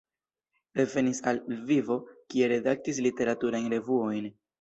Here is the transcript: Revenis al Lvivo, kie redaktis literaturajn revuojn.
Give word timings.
Revenis 0.77 1.19
al 1.31 1.41
Lvivo, 1.57 1.97
kie 2.35 2.47
redaktis 2.53 3.03
literaturajn 3.09 3.69
revuojn. 3.75 4.27